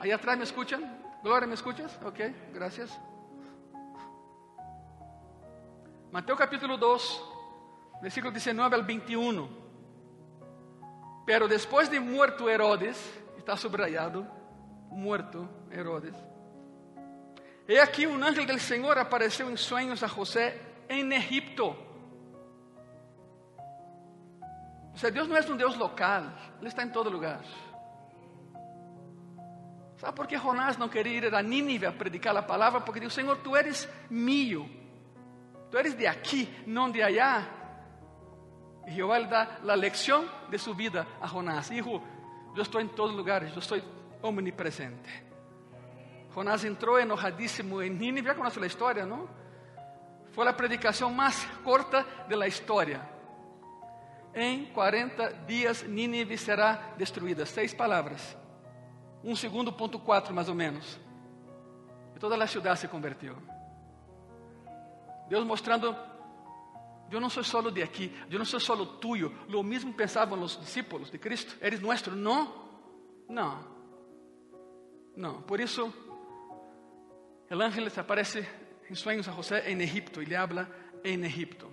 [0.00, 1.02] Ahí atrás me escuchan.
[1.22, 1.98] Gloria, ¿me escuchas?
[2.04, 2.20] Ok,
[2.52, 2.98] gracias.
[6.12, 7.24] Mateo capítulo 2,
[8.02, 9.65] versículo 19 al 21.
[11.26, 12.96] Pero después de muerto Herodes,
[13.36, 14.24] está subrayado,
[14.90, 16.14] muerto Herodes.
[17.66, 20.58] He aquí un ángel del Señor apareció en sueños a José
[20.88, 21.76] en Egipto.
[24.94, 27.40] O sea, Dios no es un Dios local, Él está en todo lugar.
[29.96, 32.84] ¿Sabe por qué Jonás no quería ir a Nínive a predicar la palabra?
[32.84, 34.66] Porque dijo, Señor, tú eres mío.
[35.70, 37.48] Tú eres de aquí, no de allá.
[38.86, 41.70] Y Jehová le da la lección de su vida a Jonás.
[41.70, 42.02] Hijo,
[42.54, 43.82] yo estoy en todos lugares, yo estoy
[44.22, 45.08] omnipresente.
[46.34, 49.26] Jonás entró enojadísimo en Nínive, ya conoce la historia, ¿no?
[50.32, 53.00] Fue la predicación más corta de la historia.
[54.34, 57.46] En 40 días Nínive será destruida.
[57.46, 58.36] Seis palabras.
[59.24, 61.00] Um segundo ponto quatro, mais ou menos.
[62.14, 63.36] E toda a cidade se converteu.
[65.28, 65.96] Deus mostrando,
[67.10, 69.32] eu não sou solo de aqui, eu não sou solo tuyo.
[69.48, 71.56] Lo mesmo pensavam os discípulos de Cristo.
[71.60, 72.16] Eres nuestro.
[72.16, 72.52] Não,
[73.28, 73.64] não,
[75.16, 75.42] não.
[75.42, 75.92] Por isso,
[77.48, 78.46] o ángel se aparece
[78.90, 80.68] em sonhos a José em Egipto e lhe habla
[81.04, 81.72] em Egipto,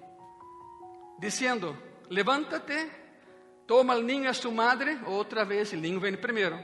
[1.19, 1.76] dizendo:
[2.10, 2.91] Levántate,
[3.65, 5.00] toma al niño a su madre.
[5.08, 6.60] Outra vez, el niño vem primeiro.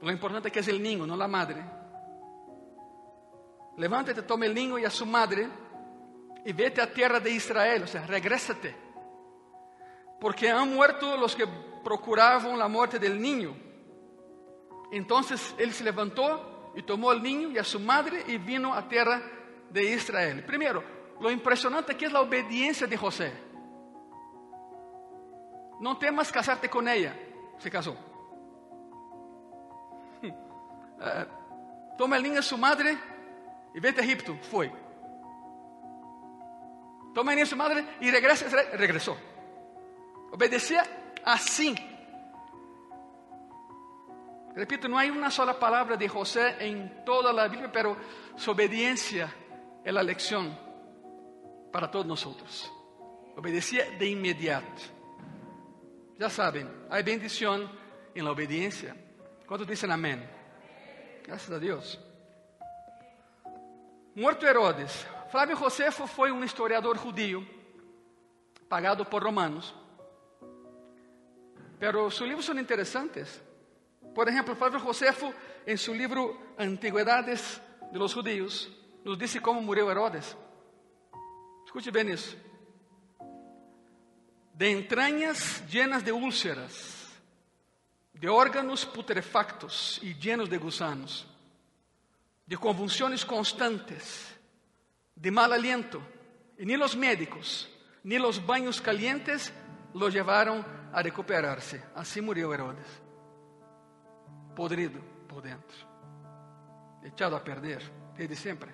[0.00, 1.64] Lo importante es que es el niño, no la madre.
[3.76, 5.65] Levántate, toma el niño y a su madre
[6.46, 8.72] y vete a tierra de Israel, o sea, regrésate.
[10.20, 11.44] Porque han muerto los que
[11.82, 13.54] procuraban la muerte del niño.
[14.92, 18.88] Entonces él se levantó y tomó al niño y a su madre y vino a
[18.88, 19.20] tierra
[19.70, 20.44] de Israel.
[20.44, 20.84] Primero,
[21.20, 23.32] lo impresionante aquí es la obediencia de José.
[25.80, 27.14] No temas casarte con ella,
[27.58, 27.96] se casó.
[30.98, 31.26] Eh,
[31.98, 32.96] toma el niño a su madre
[33.74, 34.34] y vete a Egipto.
[34.50, 34.72] Fue.
[37.16, 38.44] Toma a su madre y regresa.
[38.74, 39.16] Regresó.
[40.32, 40.84] Obedecía
[41.24, 41.74] así.
[44.54, 47.96] Repito, no hay una sola palabra de José en toda la Biblia, pero
[48.36, 49.32] su obediencia
[49.82, 50.58] es la lección
[51.72, 52.70] para todos nosotros.
[53.34, 54.82] Obedecía de inmediato.
[56.18, 57.66] Ya saben, hay bendición
[58.14, 58.94] en la obediencia.
[59.46, 60.28] ¿Cuántos dicen amén?
[61.24, 61.98] Graças a Deus.
[64.14, 65.06] Morto Herodes.
[65.30, 67.46] Flávio Josefo foi um historiador judío,
[68.68, 69.74] pagado por romanos.
[71.78, 73.42] Pero sus libros são interessantes.
[74.14, 75.34] Por exemplo, Flávio Josefo,
[75.66, 77.60] em seu livro Antiguidades
[77.92, 78.70] de los Judíos,
[79.04, 80.36] nos disse como morreu Herodes.
[81.64, 82.36] Escute bem isso.
[84.54, 87.10] De entranhas llenas de úlceras,
[88.14, 91.26] de órganos putrefactos y llenos de gusanos,
[92.46, 94.35] de convulsiones constantes,
[95.16, 96.00] de mal aliento,
[96.58, 97.68] y ni los médicos,
[98.04, 99.52] ni los baños calientes
[99.94, 101.82] lo llevaron a recuperarse.
[101.94, 102.86] Así murió Herodes,
[104.54, 105.76] podrido por dentro,
[107.02, 107.82] echado a perder
[108.16, 108.72] desde siempre.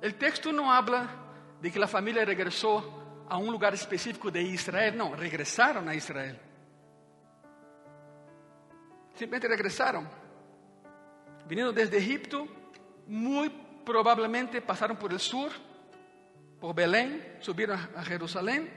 [0.00, 1.08] El texto no habla
[1.60, 6.40] de que la familia regresó a un lugar específico de Israel, no, regresaron a Israel.
[9.10, 10.08] Simplesmente regresaron.
[11.46, 12.46] Vinieron desde Egipto,
[13.06, 13.48] muy
[13.88, 15.50] probablemente pasaron por el sur,
[16.60, 18.70] por Belén, subieron a Jerusalén.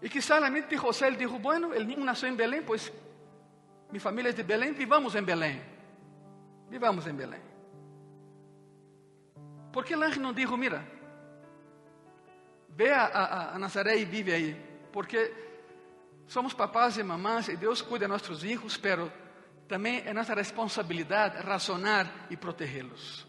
[0.00, 2.92] Y quizá la mente de José él dijo, bueno, el niño nació en Belén, pues
[3.90, 5.60] mi familia es de Belén, vivamos en Belén.
[6.70, 7.42] Vivamos en Belén.
[9.72, 10.86] ¿Por qué el ángel no dijo, mira,
[12.68, 14.88] ve a, a, a Nazaret y vive ahí?
[14.92, 15.32] Porque
[16.28, 19.23] somos papás y mamás y Dios cuida de nuestros hijos, pero
[19.68, 23.26] también es nuestra responsabilidad razonar y protegerlos.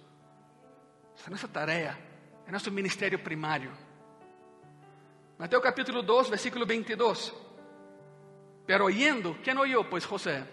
[1.15, 1.97] Esa es nuestra tarea,
[2.45, 3.71] es nuestro ministerio primario.
[5.37, 7.33] Mateo capítulo 2, versículo 22.
[8.65, 9.89] Pero oyendo, ¿quién oyó?
[9.89, 10.43] Pues José.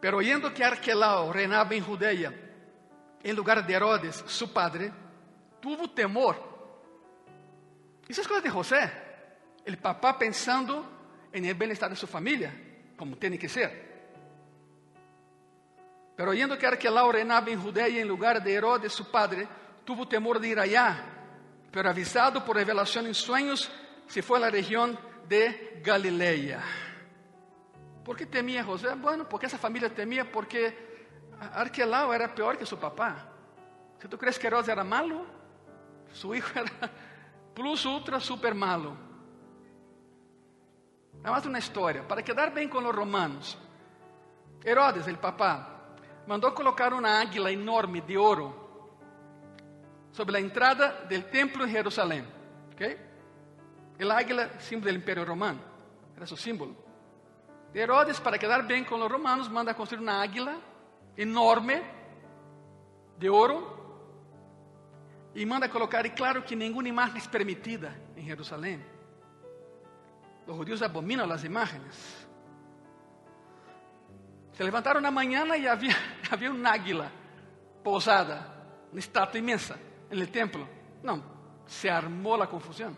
[0.00, 2.32] Pero oyendo que Arquelao reinaba en Judea,
[3.22, 4.92] en lugar de Herodes, su padre,
[5.60, 6.48] tuvo temor.
[8.08, 8.90] Isso é coisa de José.
[9.64, 10.84] El papá pensando
[11.32, 12.52] en el bienestar de su familia,
[13.00, 13.88] como tiene que ser.
[16.14, 19.48] Pero oyendo que Arquelao reinaba en Judea en lugar de Herodes, su padre,
[19.86, 21.02] tuvo temor de ir allá.
[21.72, 23.72] Pero avisado por revelación en sueños,
[24.06, 26.62] se fue a la región de Galilea.
[28.04, 28.88] ¿Por qué temía José?
[28.96, 33.32] Bueno, porque esa familia temía porque Arquelao era peor que su papá.
[33.98, 35.24] Si tú crees que Herodes era malo,
[36.12, 36.90] su hijo era
[37.54, 38.94] plus ultra super malo.
[41.22, 43.58] Nada más una historia, para quedar bien con los romanos.
[44.64, 45.94] Herodes, el papá,
[46.26, 48.60] mandó colocar una águila enorme de oro
[50.12, 52.26] sobre la entrada del templo en Jerusalén.
[52.72, 52.96] ¿okay?
[53.98, 55.60] El águila, símbolo del imperio romano,
[56.16, 56.74] era su símbolo.
[57.72, 60.56] Herodes, para quedar bien con los romanos, manda construir una águila
[61.16, 61.82] enorme
[63.18, 63.78] de oro
[65.34, 68.80] e manda colocar, e claro que nenhuma imagem é permitida em Jerusalém.
[70.46, 72.28] Os judeus abominam as imagens.
[74.52, 75.94] Se levantaram na manhã e havia,
[76.30, 77.10] havia um águila
[77.82, 78.46] pousada,
[78.92, 79.78] uma estátua imensa,
[80.10, 80.68] no templo.
[81.02, 81.24] Não,
[81.66, 82.96] se armou a confusão.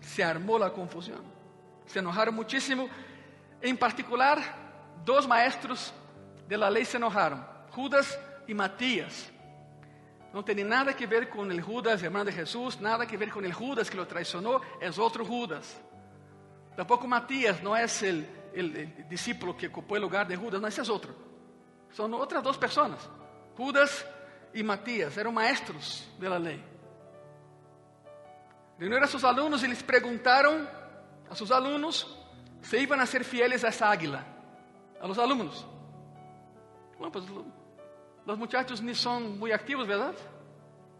[0.00, 1.24] Se armou a confusão.
[1.86, 2.88] Se enojaram muitíssimo.
[3.62, 4.38] Em particular,
[5.04, 5.92] dois maestros
[6.48, 7.44] de la lei se enojaram,
[7.74, 9.30] Judas e Matías.
[10.32, 13.40] Não tem nada que ver com o Judas, irmão de Jesus, nada que ver com
[13.40, 15.78] o Judas que lo traicionou, é outro Judas.
[16.76, 20.92] Tampouco Matías não é o discípulo que ocupou o lugar de Judas, não, esse é
[20.92, 21.14] outro.
[21.90, 22.98] São outras duas pessoas.
[23.56, 24.06] Judas
[24.54, 26.62] e Matías eram maestros da lei.
[28.78, 30.66] Reuniram a seus alunos e lhes perguntaram
[31.30, 32.18] a seus alunos
[32.62, 34.24] se iam a ser fieles a essa águila.
[35.00, 35.66] A los alunos.
[36.96, 37.24] Bueno, pues
[38.24, 40.14] los muchachos ni son muy activos, ¿verdad?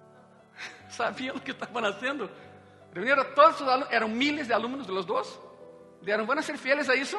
[0.88, 2.28] Sabían lo que estaban haciendo.
[2.92, 5.40] Reunieron a todos sus alumnos, eran miles de alumnos de los dos.
[6.02, 7.18] Dijeron, ¿van a ser fieles a eso?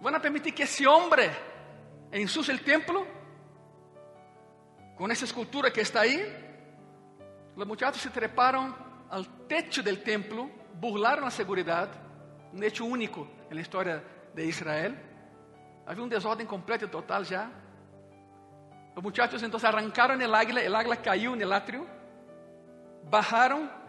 [0.00, 1.30] ¿Van a permitir que ese hombre
[2.10, 3.06] ensucie el templo?
[4.96, 6.20] Con esa escultura que está ahí.
[7.54, 8.74] Los muchachos se treparon
[9.10, 10.48] al techo del templo,
[10.80, 11.90] burlaron la seguridad,
[12.50, 14.02] un hecho único en la historia
[14.34, 14.98] de Israel.
[15.86, 17.50] Había un desorden completo y total ya.
[18.94, 21.86] Los muchachos entonces arrancaron el águila, el águila cayó en el atrio,
[23.10, 23.81] bajaron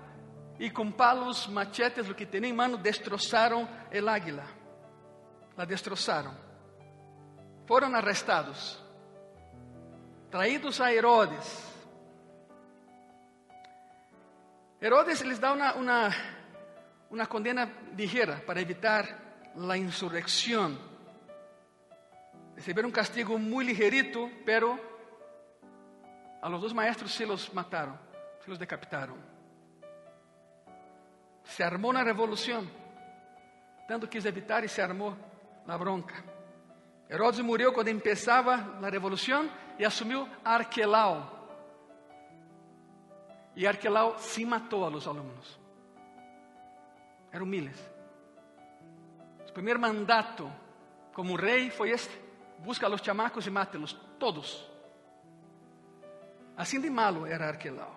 [0.60, 4.46] y con palos, machetes, lo que tenían en mano, destrozaron el águila.
[5.58, 6.36] La destrozaron.
[7.66, 8.82] Fueron arrestados,
[10.30, 11.70] traídos a Herodes.
[14.82, 16.14] Herodes les da una, una,
[17.10, 19.06] una condena ligera para evitar
[19.56, 20.78] la insurrección.
[22.56, 24.78] Recibieron un castigo muy ligerito, pero
[26.42, 27.98] a los dos maestros se los mataron,
[28.44, 29.33] se los decapitaron.
[31.44, 32.70] Se armó una revolución,
[33.88, 35.16] tanto quis evitar y se armó
[35.66, 36.16] la bronca.
[37.10, 41.32] Herodes murió cuando empezaba la revolución y asumió Arquelao.
[43.56, 45.60] Y Arquelao sí mató a los alumnos.
[47.32, 47.92] Eran miles.
[49.46, 50.50] Su primer mandato
[51.14, 52.20] como rey fue este:
[52.64, 54.70] busca a los chamacos y mátelos todos.
[56.56, 57.92] Assim de malo era Arquelau.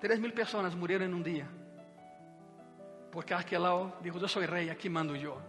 [0.00, 1.46] Três mil pessoas morreram em um dia.
[3.12, 5.40] Porque Arquelau dijo: Eu sou rei, aqui mando eu.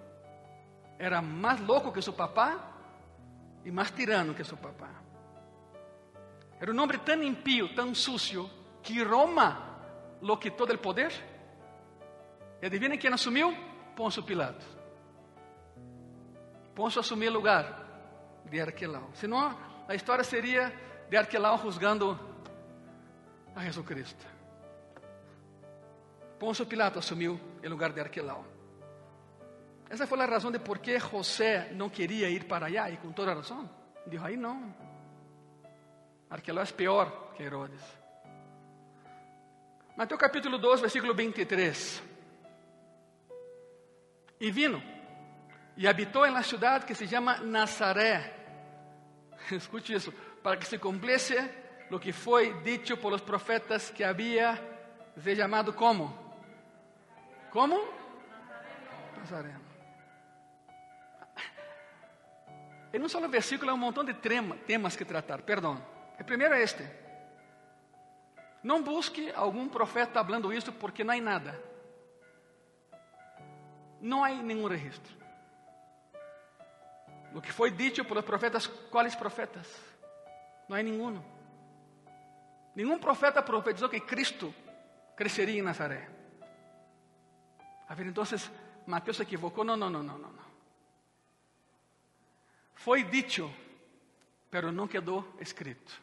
[1.00, 2.60] Era mais louco que seu papá
[3.64, 4.90] e mais tirano que seu papá.
[6.60, 8.50] Era um homem tão impio, tão sucio,
[8.84, 9.80] que Roma
[10.22, 11.12] lo quitou del poder.
[12.62, 13.56] E adivinem quem assumiu?
[13.96, 14.66] Pôncio Pilato.
[16.76, 19.10] Pôncio assumiu o lugar de Arquelau.
[19.14, 20.74] Senão, a história seria
[21.10, 22.20] de Arquelau juzgando
[23.56, 24.33] a Jesucristo.
[26.44, 28.46] Pôncio Pilato assumiu o lugar de Arquelau.
[29.90, 33.14] Essa foi a razão de por que José não queria ir para allá, e com
[33.14, 33.70] toda a razão.
[34.06, 34.76] Dijo, aí não.
[36.30, 37.80] Arquelau é pior que Herodes.
[39.96, 42.04] Mateus capítulo 2, versículo 23.
[44.42, 44.84] E vino,
[45.78, 48.34] e habitou em la cidade que se chama Nazaré.
[49.50, 50.12] Escute isso
[50.44, 51.40] para que se cumpliese
[51.90, 54.62] lo que foi dicho por los profetas que había
[55.16, 56.23] se llamado como?
[57.54, 57.78] Como?
[59.20, 59.62] Nazareno.
[62.92, 65.44] En um solo versículo há um montão de temas que tratar.
[65.44, 65.78] Perdão.
[66.20, 66.84] O primeiro é este.
[68.64, 71.62] Não busque algum profeta falando isso porque não há nada.
[74.02, 75.16] Não há nenhum registro.
[77.36, 79.68] O que foi dito por os profetas, quais profetas?
[80.68, 81.22] Não há nenhum.
[82.76, 84.54] Nenhum profeta profetizou que Cristo
[85.16, 86.23] cresceria em Nazaré.
[87.94, 88.24] A ver, então,
[88.88, 89.64] Mateus se equivocou.
[89.64, 90.44] Não, não, não, não, não.
[92.74, 93.54] Foi dito,
[94.50, 96.02] pero não quedou escrito.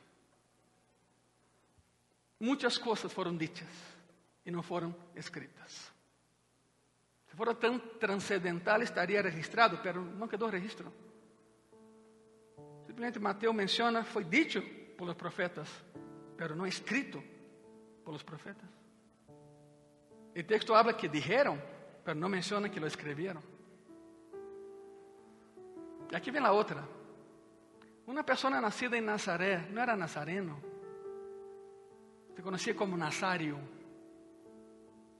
[2.38, 3.66] Muitas coisas foram ditas
[4.46, 5.90] e não foram escritas.
[7.26, 10.92] Se fuera tan trascendental estaría registrado, pero no quedó registro.
[12.86, 14.62] Simplesmente Mateus menciona, foi dicho
[14.96, 15.68] por los profetas,
[16.36, 17.20] pero no escrito
[18.04, 18.70] por los profetas.
[20.32, 21.60] El texto habla que dijeron,
[22.04, 23.42] pero no menciona que lo escribieron.
[26.10, 26.82] E aqui vem a outra.
[28.06, 30.60] Uma pessoa nascida em Nazaré não era nazareno.
[32.34, 33.58] Se conhecia como Nazário,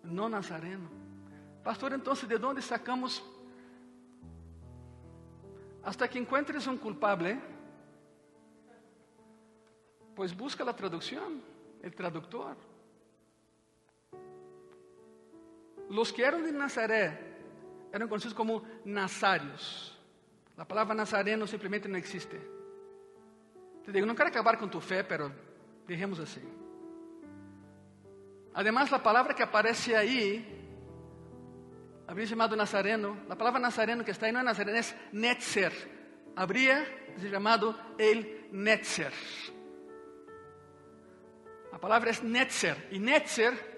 [0.03, 0.91] não nazareno.
[1.63, 3.23] Pastor, então, de onde sacamos?
[5.83, 7.39] Hasta que encuentres um culpable,
[10.15, 11.43] pues busca a tradução,
[11.85, 12.57] o tradutor.
[15.91, 17.19] Los que eram de Nazaré
[17.93, 19.99] eram conhecidos como nazários.
[20.57, 22.39] A palavra nazareno simplesmente não existe.
[23.85, 25.33] Te digo, não quero acabar com tu fé, pero
[25.89, 26.47] dejemos assim.
[28.55, 30.47] Además, a palavra que aparece aí,
[32.07, 35.73] habría chamado nazareno, a palavra nazareno que está aí não é nazareno, é netzer.
[36.37, 36.85] Habría
[37.19, 39.13] se chamado el netzer.
[41.73, 43.70] A palavra é netzer, e netzer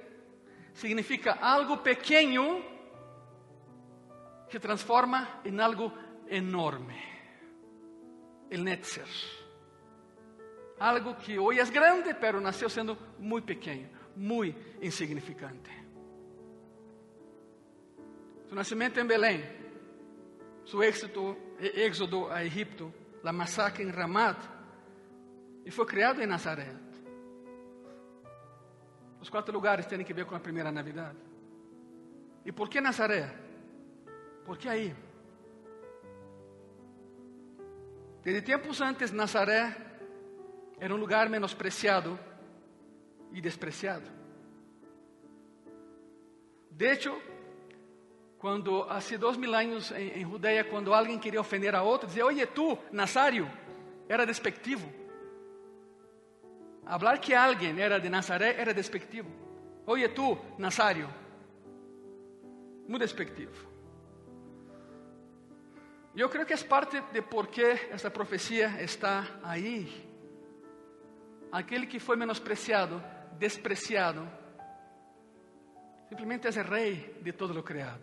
[0.74, 2.62] significa algo pequeno
[4.48, 5.92] que transforma em algo
[6.28, 7.00] enorme.
[8.50, 9.08] El Netzer.
[10.78, 15.70] Algo que hoje é grande, pero nasceu sendo muito pequeno, muito insignificante.
[18.48, 19.42] Su nascimento em Belém,
[20.64, 22.92] su éxito, éxodo a Egipto,
[23.24, 24.36] a massacre em Ramat,
[25.64, 26.81] e foi criado em Nazaré.
[29.22, 31.16] Os quatro lugares têm que ver com a primeira Navidade.
[32.44, 33.32] E por que Nazaré?
[34.44, 34.94] Porque aí
[38.22, 39.76] Desde tempos antes, Nazaré
[40.78, 42.18] era um lugar menospreciado
[43.32, 44.08] e despreciado.
[46.70, 47.20] De hecho,
[48.38, 52.24] quando há dois mil anos em, em Judeia, quando alguém queria ofender a outro, dizia:
[52.24, 53.50] Oye, tu, Nazário,
[54.08, 55.01] era despectivo.
[56.86, 59.30] Hablar que alguém era de Nazaré era despectivo.
[59.86, 61.08] Oye, tu, Nazário.
[62.88, 63.72] Muito despectivo.
[66.14, 70.10] Eu creio que é parte de por que essa profecia está aí.
[71.50, 73.02] Aquele que foi menospreciado,
[73.38, 74.28] despreciado,
[76.08, 78.02] simplesmente é rei de todo lo criado.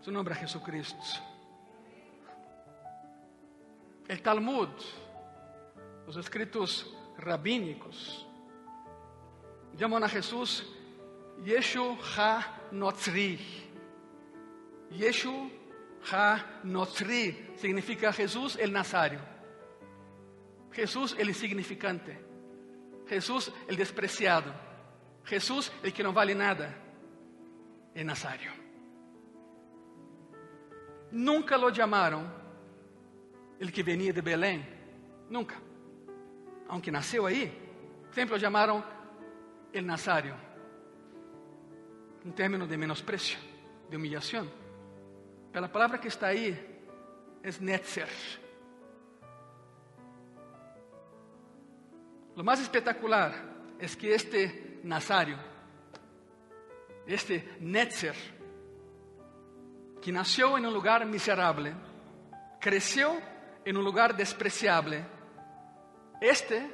[0.00, 0.98] Su nome é Jesucristo.
[4.08, 4.70] El Talmud,
[6.08, 8.26] os escritos rabínicos,
[9.76, 10.64] chamam a Jesus
[11.44, 13.38] Yeshu Ha-Notzri.
[14.92, 15.50] Yeshu
[16.10, 19.20] Ha-Notri significa Jesús el Nazario.
[20.72, 22.18] Jesús el insignificante.
[23.08, 24.52] Jesús el despreciado.
[25.24, 26.74] Jesús el que no vale nada.
[27.94, 28.50] El Nazario.
[31.12, 32.26] Nunca lo llamaron
[33.60, 34.66] el que venía de Belén.
[35.28, 35.60] Nunca.
[36.72, 37.52] Aunque nació ahí.
[38.12, 38.82] Siempre lo llamaron
[39.74, 40.34] el Nazario.
[42.24, 43.38] Un término de menosprecio,
[43.90, 44.50] de humillación.
[45.52, 46.48] Pela palavra que está aí,
[47.42, 48.08] é Netzer.
[52.34, 53.34] Lo mais espetacular
[53.78, 55.38] é que este Nazário,
[57.06, 58.16] este Netzer,
[60.00, 61.74] que nasceu em um lugar miserável,
[62.58, 63.20] cresceu
[63.66, 65.04] em um lugar despreciável,
[66.22, 66.70] este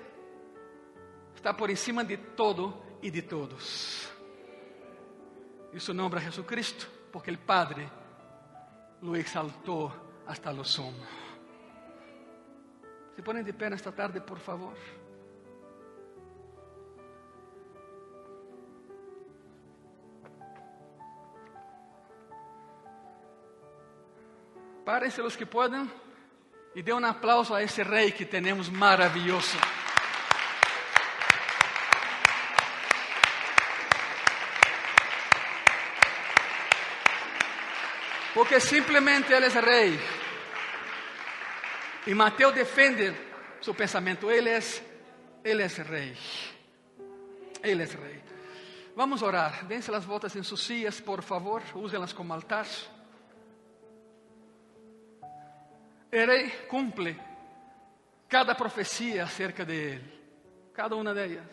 [1.34, 4.12] está por cima de todo e de todos.
[5.72, 7.88] Isso nombra Jesucristo, porque o Padre
[9.00, 9.92] lo exaltó
[10.26, 11.04] hasta lo sumo.
[13.16, 14.76] Se ponen de pé esta tarde, por favor.
[24.84, 25.90] Párense los que puedan
[26.74, 29.58] y dê un aplauso a ese rey que tenemos maravilloso.
[38.38, 40.00] porque simplesmente Ele é rei.
[42.06, 43.12] E Mateus defende
[43.60, 44.60] seu pensamento, Ele é,
[45.42, 46.16] ele é rei.
[47.60, 48.22] Ele é rei.
[48.94, 49.64] Vamos orar.
[49.66, 51.62] Dense as voltas em suas sillas, por favor.
[51.74, 52.66] Úsenlas como altar.
[56.10, 57.20] O rei cumpre
[58.28, 60.18] cada profecia acerca de Ele.
[60.72, 61.46] Cada uma delas.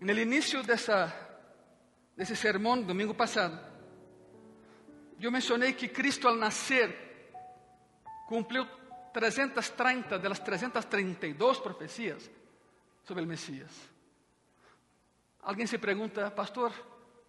[0.00, 1.28] No início dessa
[2.16, 3.58] desse sermão domingo passado,
[5.18, 6.94] eu mencionei que Cristo ao nascer
[8.28, 8.66] cumpriu
[9.12, 12.30] 330 das 332 profecias
[13.04, 13.70] sobre o Messias.
[15.42, 16.72] Alguém se pergunta, pastor,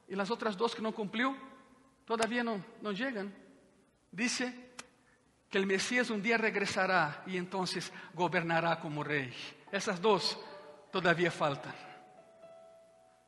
[0.07, 1.36] e as outras duas que não cumpriu?
[2.06, 3.32] Todavia não, não chegam?
[4.12, 4.54] Dice
[5.49, 7.64] que o Messias um dia regressará e então
[8.14, 9.34] governará como rei.
[9.72, 10.38] Essas duas
[10.91, 11.74] todavia faltam.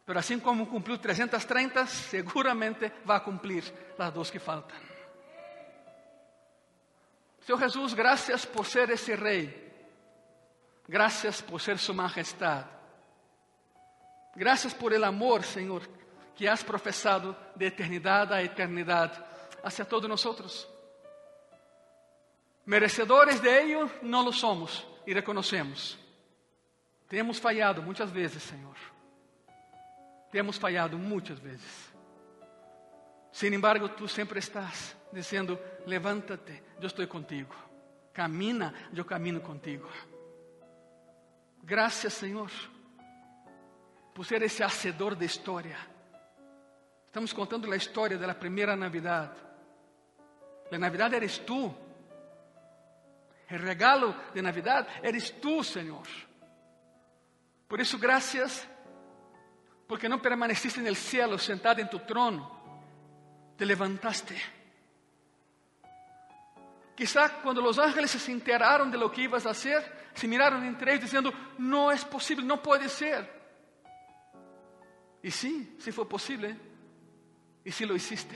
[0.05, 3.63] Pero assim como cumpriu 330, seguramente vai cumprir
[3.97, 4.75] as duas que faltam.
[7.41, 9.63] Senhor Jesus, graças por ser esse rei.
[10.87, 12.67] Graças por ser Sua Majestade.
[14.35, 15.87] Graças por el amor, Senhor,
[16.35, 19.21] que has professado de eternidade a eternidade
[19.63, 20.67] hacia todos nós.
[22.65, 25.97] Merecedores de ello não lo somos e reconhecemos.
[27.07, 28.75] Temos falhado muitas vezes, Senhor.
[30.31, 31.93] Temos falhado muitas vezes.
[33.31, 37.53] Sin embargo, tu sempre estás dizendo: levántate, eu estou contigo.
[38.13, 39.89] Camina, eu camino contigo.
[41.63, 42.51] Graças, Senhor,
[44.13, 45.92] por ser esse hacedor de história.
[47.13, 49.37] Estamos contando a história da primeira Navidade.
[50.71, 51.67] A Navidade eres tu.
[51.67, 51.75] O
[53.55, 56.07] regalo de Navidade eres tu, Senhor.
[57.69, 58.67] Por isso, graças
[59.87, 62.49] porque no permaneciste el cielo sentado en tu trono,
[63.57, 64.35] te levantaste.
[66.95, 70.93] Quizá cuando los ángeles se enteraron de lo que ibas a hacer, se miraron entre
[70.93, 73.29] ellos diciendo, no es posible, no puede ser.
[75.21, 76.72] Y sí, sí fue posible,
[77.63, 78.35] y sí lo hiciste.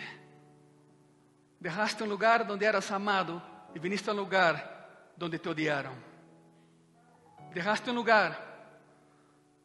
[1.59, 3.41] Dejaste un lugar donde eras amado
[3.73, 5.95] y viniste a un lugar donde te odiaron.
[7.53, 8.38] Dejaste un lugar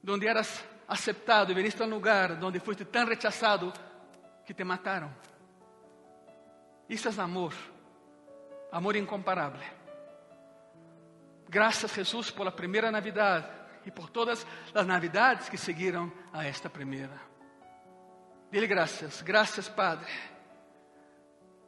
[0.03, 3.73] donde eras aceptado e veniste a um lugar onde foste tão rechazado
[4.45, 5.11] que te mataram.
[6.89, 7.55] Isso é amor,
[8.71, 9.61] amor incomparável.
[11.49, 13.47] Graças, Jesus, por a primeira Navidade
[13.85, 17.32] e por todas as Navidades que seguiram a esta primeira.
[18.53, 20.13] Dile graças, graças, Padre.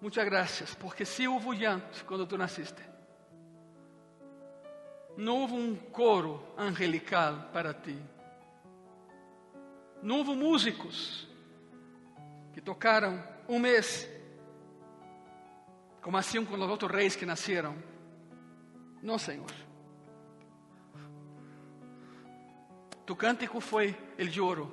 [0.01, 2.83] Muitas graças, porque se houve llanto quando tu nasciste,
[5.17, 7.99] não houve um coro angelical para ti
[10.05, 11.27] não houve músicos
[12.53, 14.07] que tocaram um mês,
[16.03, 17.75] como assim com os outros reis que nasceram.
[19.03, 19.51] Não, Senhor.
[23.07, 24.71] Tu cântico foi el lloro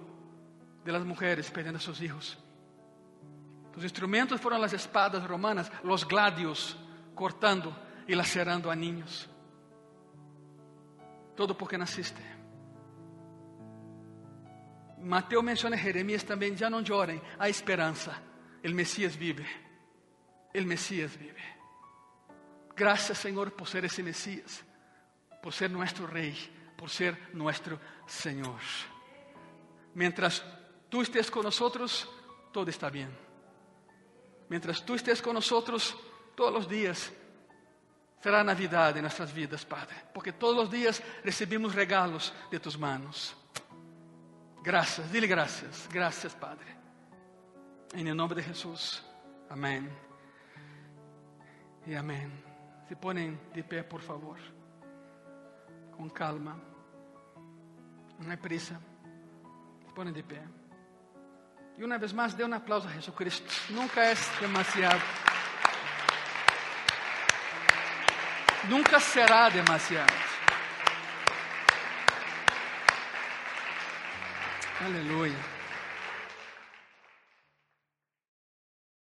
[0.84, 2.38] de las mujeres perdiendo a seus filhos.
[3.74, 6.78] Tus instrumentos foram as espadas romanas, os gladios
[7.16, 7.74] cortando
[8.08, 9.30] e lacerando a niños.
[11.36, 12.22] Todo porque nasciste.
[15.00, 18.16] Mateus menciona Jeremias também, já não chorem, há esperança.
[18.64, 19.48] O Messias vive.
[20.54, 21.42] O Messias vive.
[22.76, 24.64] Graças, Senhor, por ser esse Messias,
[25.42, 26.36] por ser nosso Rei,
[26.78, 28.62] por ser nosso Senhor.
[29.96, 30.44] Mientras
[30.92, 32.08] tú estés con nosotros,
[32.52, 33.10] todo está bien.
[34.50, 35.98] Mientras tú estés con nosotros,
[36.36, 37.12] todos los días
[38.22, 43.34] será Navidad en nuestras vidas, Padre, porque todos los días recibimos regalos de tus manos.
[44.62, 46.68] Graças, dile graças, graças, Padre.
[47.96, 49.02] Em nome de Jesus.
[49.50, 49.90] Amém.
[51.88, 52.32] E amém.
[52.88, 54.38] Se ponem de pé, por favor.
[55.96, 56.62] Com calma.
[58.20, 58.80] Não é prisa.
[59.88, 60.61] Se ponem de pé.
[61.78, 63.52] E uma vez mais, dê um aplauso a Jesus Cristo.
[63.70, 65.02] Nunca é demasiado.
[68.70, 70.14] Nunca será demasiado.
[74.84, 75.61] Aleluia.